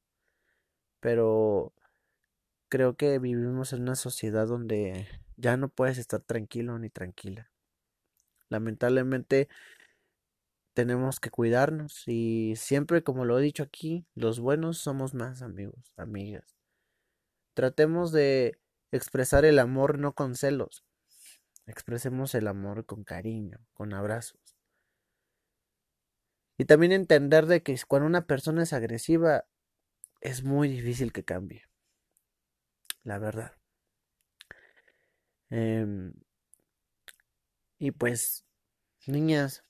Pero 0.99 1.73
creo 2.69 2.95
que 2.95 3.19
vivimos 3.19 3.73
en 3.73 3.83
una 3.83 3.95
sociedad 3.95 4.47
donde 4.47 5.07
ya 5.37 5.57
no 5.57 5.69
puedes 5.69 5.97
estar 5.97 6.21
tranquilo 6.21 6.77
ni 6.79 6.89
tranquila. 6.89 7.51
Lamentablemente 8.49 9.49
tenemos 10.73 11.19
que 11.19 11.31
cuidarnos 11.31 12.03
y 12.07 12.55
siempre, 12.57 13.03
como 13.03 13.25
lo 13.25 13.39
he 13.39 13.41
dicho 13.41 13.63
aquí, 13.63 14.05
los 14.13 14.39
buenos 14.39 14.77
somos 14.77 15.13
más 15.13 15.41
amigos, 15.41 15.93
amigas. 15.97 16.55
Tratemos 17.53 18.11
de 18.11 18.59
expresar 18.91 19.45
el 19.45 19.59
amor 19.59 19.97
no 19.99 20.13
con 20.13 20.35
celos. 20.35 20.83
Expresemos 21.65 22.35
el 22.35 22.47
amor 22.47 22.85
con 22.85 23.03
cariño, 23.03 23.59
con 23.73 23.93
abrazos. 23.93 24.57
Y 26.57 26.65
también 26.65 26.91
entender 26.91 27.47
de 27.47 27.63
que 27.63 27.77
cuando 27.87 28.07
una 28.07 28.27
persona 28.27 28.63
es 28.63 28.73
agresiva 28.73 29.45
es 30.21 30.43
muy 30.43 30.69
difícil 30.69 31.11
que 31.11 31.23
cambie 31.23 31.63
la 33.05 33.19
verdad. 33.19 33.53
Em, 35.49 36.13
y 37.79 37.91
pues 37.91 38.45
niñas, 39.07 39.63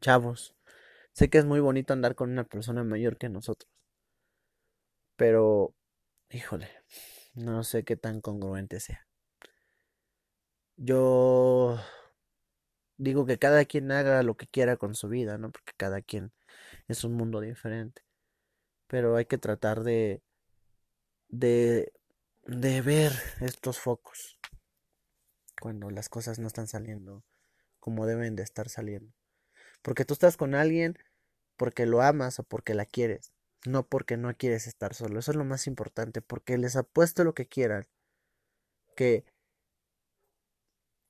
chavos, 0.00 0.54
sé 1.12 1.30
que 1.30 1.38
es 1.38 1.44
muy 1.44 1.60
bonito 1.60 1.92
andar 1.92 2.14
con 2.14 2.30
una 2.30 2.44
persona 2.44 2.84
mayor 2.84 3.18
que 3.18 3.28
nosotros, 3.28 3.70
pero, 5.16 5.74
híjole, 6.30 6.68
no 7.34 7.64
sé 7.64 7.84
qué 7.84 7.96
tan 7.96 8.20
congruente 8.20 8.80
sea. 8.80 9.06
Yo 10.78 11.78
digo 12.98 13.26
que 13.26 13.38
cada 13.38 13.64
quien 13.64 13.90
haga 13.92 14.22
lo 14.22 14.36
que 14.36 14.46
quiera 14.46 14.76
con 14.76 14.94
su 14.94 15.08
vida, 15.08 15.38
¿no? 15.38 15.50
Porque 15.50 15.72
cada 15.76 16.02
quien 16.02 16.32
es 16.88 17.04
un 17.04 17.14
mundo 17.14 17.40
diferente. 17.40 18.02
Pero 18.88 19.16
hay 19.16 19.26
que 19.26 19.38
tratar 19.38 19.82
de, 19.84 20.22
de, 21.28 21.92
de 22.44 22.82
ver 22.82 23.12
estos 23.40 23.78
focos 23.80 24.38
cuando 25.60 25.90
las 25.90 26.08
cosas 26.08 26.38
no 26.38 26.46
están 26.46 26.66
saliendo 26.66 27.24
como 27.80 28.06
deben 28.06 28.36
de 28.36 28.42
estar 28.42 28.68
saliendo. 28.68 29.14
Porque 29.82 30.04
tú 30.04 30.14
estás 30.14 30.36
con 30.36 30.54
alguien 30.54 30.98
porque 31.56 31.86
lo 31.86 32.02
amas 32.02 32.38
o 32.38 32.44
porque 32.44 32.74
la 32.74 32.84
quieres, 32.84 33.32
no 33.64 33.86
porque 33.88 34.16
no 34.16 34.34
quieres 34.36 34.66
estar 34.66 34.94
solo. 34.94 35.18
Eso 35.18 35.30
es 35.30 35.36
lo 35.36 35.44
más 35.44 35.66
importante, 35.66 36.22
porque 36.22 36.58
les 36.58 36.76
apuesto 36.76 37.24
lo 37.24 37.34
que 37.34 37.46
quieran, 37.46 37.86
que 38.96 39.24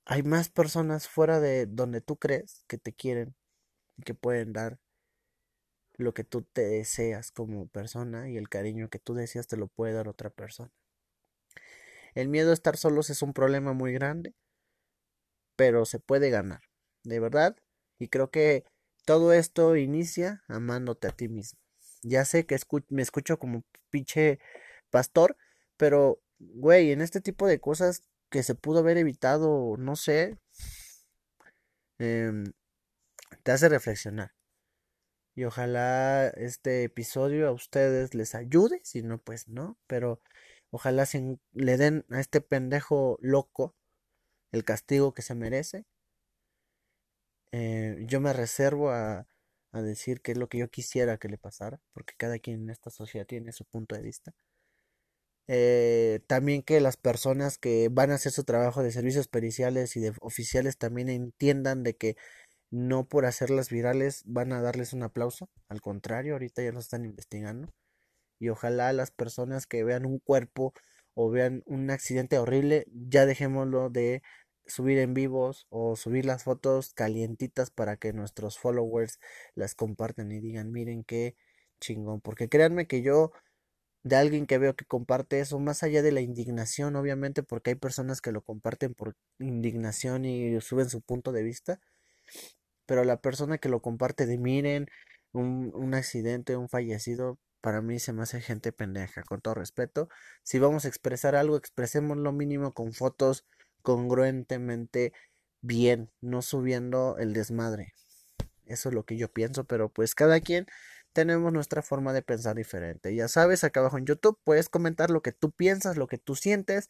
hay 0.05 0.23
más 0.23 0.49
personas 0.49 1.07
fuera 1.07 1.39
de 1.39 1.65
donde 1.65 2.01
tú 2.01 2.17
crees 2.17 2.63
que 2.67 2.77
te 2.77 2.93
quieren 2.93 3.35
y 3.97 4.03
que 4.03 4.13
pueden 4.13 4.53
dar 4.53 4.79
lo 5.97 6.13
que 6.13 6.23
tú 6.23 6.43
te 6.43 6.61
deseas 6.61 7.31
como 7.31 7.67
persona 7.67 8.29
y 8.29 8.37
el 8.37 8.49
cariño 8.49 8.89
que 8.89 8.99
tú 8.99 9.13
deseas 9.13 9.47
te 9.47 9.57
lo 9.57 9.67
puede 9.67 9.93
dar 9.93 10.07
otra 10.07 10.29
persona. 10.29 10.71
El 12.15 12.27
miedo 12.27 12.51
a 12.51 12.53
estar 12.53 12.75
solos 12.75 13.09
es 13.09 13.21
un 13.21 13.33
problema 13.33 13.71
muy 13.71 13.93
grande, 13.93 14.33
pero 15.55 15.85
se 15.85 15.99
puede 15.99 16.29
ganar, 16.29 16.61
de 17.03 17.19
verdad. 17.19 17.55
Y 17.99 18.07
creo 18.09 18.29
que 18.31 18.63
todo 19.05 19.33
esto 19.33 19.75
inicia 19.75 20.43
amándote 20.47 21.07
a 21.07 21.11
ti 21.11 21.27
mismo. 21.27 21.59
Ya 22.03 22.25
sé 22.25 22.45
que 22.45 22.57
me 22.89 23.01
escucho 23.01 23.39
como 23.39 23.63
pinche 23.89 24.39
pastor, 24.89 25.37
pero, 25.77 26.19
güey, 26.39 26.91
en 26.91 27.01
este 27.01 27.21
tipo 27.21 27.47
de 27.47 27.59
cosas 27.59 28.03
que 28.29 28.43
se 28.43 28.55
pudo 28.55 28.79
haber 28.79 28.97
evitado, 28.97 29.75
no 29.77 29.95
sé, 29.95 30.37
em, 31.99 32.53
te 33.43 33.51
hace 33.51 33.69
reflexionar. 33.69 34.31
Y 35.37 35.45
ojalá 35.45 36.29
este 36.29 36.83
episodio 36.83 37.47
a 37.47 37.51
ustedes 37.51 38.15
les 38.15 38.33
ayude, 38.33 38.81
si 38.83 39.03
no, 39.03 39.19
pues 39.19 39.47
no, 39.47 39.77
pero 39.85 40.19
ojalá 40.71 41.05
le 41.53 41.77
den 41.77 42.05
a 42.09 42.19
este 42.19 42.41
pendejo 42.41 43.19
loco 43.21 43.75
el 44.51 44.63
castigo 44.63 45.13
que 45.13 45.21
se 45.21 45.35
merece. 45.35 45.85
Eh, 47.51 47.97
yo 48.07 48.19
me 48.19 48.33
reservo 48.33 48.89
a, 48.89 49.27
a 49.73 49.81
decir 49.83 50.21
qué 50.21 50.31
es 50.31 50.39
lo 50.39 50.49
que 50.49 50.57
yo 50.57 50.69
quisiera 50.71 51.19
que 51.19 51.29
le 51.29 51.37
pasara, 51.37 51.79
porque 51.93 52.15
cada 52.17 52.39
quien 52.39 52.63
en 52.63 52.69
esta 52.71 52.89
sociedad 52.89 53.27
tiene 53.27 53.51
su 53.51 53.63
punto 53.65 53.93
de 53.95 54.01
vista. 54.01 54.33
Eh, 55.49 56.19
también 56.27 56.61
que 56.61 56.81
las 56.81 56.97
personas 56.97 57.57
que 57.57 57.87
van 57.89 58.11
a 58.11 58.15
hacer 58.15 58.33
su 58.33 58.43
trabajo 58.43 58.83
de 58.83 58.91
servicios 58.91 59.27
periciales 59.29 59.95
y 59.95 60.01
de 60.01 60.13
oficiales 60.19 60.77
también 60.77 61.07
entiendan 61.09 61.83
de 61.83 61.95
que 61.95 62.17
no 62.71 63.07
por 63.07 63.25
hacerlas 63.25 63.69
virales 63.69 64.23
van 64.25 64.51
a 64.53 64.61
darles 64.61 64.93
un 64.93 65.03
aplauso, 65.03 65.49
al 65.69 65.81
contrario, 65.81 66.33
ahorita 66.33 66.63
ya 66.63 66.71
lo 66.71 66.79
están 66.79 67.05
investigando 67.05 67.73
y 68.39 68.49
ojalá 68.49 68.93
las 68.93 69.11
personas 69.11 69.67
que 69.67 69.83
vean 69.83 70.05
un 70.05 70.19
cuerpo 70.19 70.73
o 71.13 71.29
vean 71.29 71.63
un 71.65 71.89
accidente 71.89 72.37
horrible, 72.37 72.85
ya 72.91 73.25
dejémoslo 73.25 73.89
de 73.89 74.21
subir 74.65 74.99
en 74.99 75.13
vivos 75.13 75.65
o 75.69 75.95
subir 75.95 76.25
las 76.25 76.43
fotos 76.43 76.93
calientitas 76.93 77.71
para 77.71 77.97
que 77.97 78.13
nuestros 78.13 78.59
followers 78.59 79.19
las 79.55 79.75
compartan 79.75 80.31
y 80.31 80.39
digan, 80.39 80.71
miren 80.71 81.03
qué 81.03 81.35
chingón, 81.79 82.21
porque 82.21 82.49
créanme 82.49 82.87
que 82.87 83.01
yo 83.01 83.31
de 84.03 84.15
alguien 84.15 84.45
que 84.47 84.57
veo 84.57 84.75
que 84.75 84.85
comparte 84.85 85.39
eso, 85.39 85.59
más 85.59 85.83
allá 85.83 86.01
de 86.01 86.11
la 86.11 86.21
indignación, 86.21 86.95
obviamente, 86.95 87.43
porque 87.43 87.71
hay 87.71 87.75
personas 87.75 88.21
que 88.21 88.31
lo 88.31 88.41
comparten 88.41 88.93
por 88.93 89.15
indignación 89.39 90.25
y 90.25 90.59
suben 90.61 90.89
su 90.89 91.01
punto 91.01 91.31
de 91.31 91.43
vista, 91.43 91.79
pero 92.85 93.03
la 93.03 93.21
persona 93.21 93.57
que 93.57 93.69
lo 93.69 93.81
comparte 93.81 94.25
de 94.25 94.37
miren, 94.37 94.87
un, 95.33 95.71
un 95.75 95.93
accidente, 95.93 96.57
un 96.57 96.69
fallecido, 96.69 97.39
para 97.61 97.81
mí 97.81 97.99
se 97.99 98.13
me 98.13 98.23
hace 98.23 98.41
gente 98.41 98.71
pendeja, 98.71 99.23
con 99.23 99.41
todo 99.41 99.55
respeto. 99.55 100.09
Si 100.43 100.59
vamos 100.59 100.85
a 100.85 100.87
expresar 100.87 101.35
algo, 101.35 101.57
expresemos 101.57 102.17
lo 102.17 102.31
mínimo 102.31 102.73
con 102.73 102.93
fotos 102.93 103.45
congruentemente 103.81 105.13
bien, 105.61 106.11
no 106.21 106.41
subiendo 106.41 107.17
el 107.19 107.33
desmadre. 107.33 107.93
Eso 108.65 108.89
es 108.89 108.95
lo 108.95 109.05
que 109.05 109.17
yo 109.17 109.31
pienso, 109.31 109.63
pero 109.65 109.89
pues 109.89 110.15
cada 110.15 110.39
quien 110.41 110.67
tenemos 111.13 111.51
nuestra 111.53 111.81
forma 111.81 112.13
de 112.13 112.21
pensar 112.21 112.55
diferente. 112.55 113.15
Ya 113.15 113.27
sabes, 113.27 113.63
acá 113.63 113.79
abajo 113.79 113.97
en 113.97 114.05
YouTube 114.05 114.39
puedes 114.43 114.69
comentar 114.69 115.09
lo 115.09 115.21
que 115.21 115.31
tú 115.31 115.51
piensas, 115.51 115.97
lo 115.97 116.07
que 116.07 116.17
tú 116.17 116.35
sientes. 116.35 116.89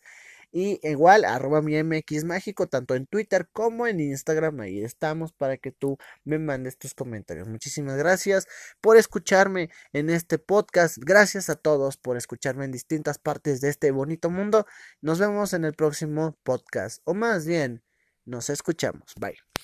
Y 0.51 0.79
igual, 0.88 1.25
arroba 1.25 1.62
mi 1.62 1.81
MX 1.81 2.23
mágico, 2.23 2.67
tanto 2.67 2.95
en 2.95 3.05
Twitter 3.05 3.47
como 3.51 3.86
en 3.88 3.99
Instagram. 3.99 4.60
Ahí 4.62 4.81
estamos 4.81 5.33
para 5.33 5.57
que 5.57 5.71
tú 5.71 5.97
me 6.23 6.39
mandes 6.39 6.77
tus 6.77 6.93
comentarios. 6.93 7.47
Muchísimas 7.47 7.97
gracias 7.97 8.47
por 8.81 8.97
escucharme 8.97 9.69
en 9.93 10.10
este 10.10 10.39
podcast. 10.39 10.97
Gracias 10.99 11.49
a 11.49 11.55
todos 11.55 11.97
por 11.97 12.17
escucharme 12.17 12.65
en 12.65 12.71
distintas 12.71 13.19
partes 13.19 13.62
de 13.62 13.69
este 13.69 13.91
bonito 13.91 14.29
mundo. 14.29 14.65
Nos 15.01 15.19
vemos 15.19 15.53
en 15.53 15.65
el 15.65 15.73
próximo 15.73 16.38
podcast. 16.43 17.01
O 17.05 17.13
más 17.13 17.45
bien, 17.45 17.83
nos 18.25 18.49
escuchamos. 18.49 19.13
Bye. 19.19 19.47